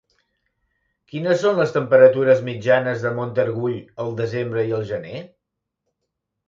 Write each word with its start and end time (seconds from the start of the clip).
Quines 1.11 1.43
són 1.43 1.59
les 1.59 1.75
temperatures 1.75 2.41
mitjanes 2.49 3.05
de 3.07 3.13
Montargull 3.21 3.79
al 4.07 4.19
desembre 4.25 4.69
i 4.73 4.77
al 4.81 4.93
gener? 4.95 5.27